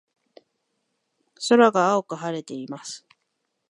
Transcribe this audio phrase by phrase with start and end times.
[1.47, 3.05] 空が青く晴れています。